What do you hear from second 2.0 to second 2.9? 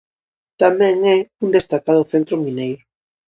centro mineiro.